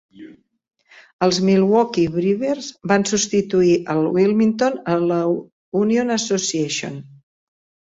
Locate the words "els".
1.27-1.39